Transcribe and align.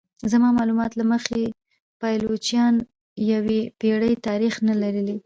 زما 0.31 0.49
معلومات 0.57 0.91
له 0.99 1.03
مخې 1.13 1.41
پایلوچان 2.01 2.73
یوې 3.33 3.61
پیړۍ 3.79 4.13
تاریخ 4.27 4.53
نه 4.67 4.75
لري. 4.81 5.13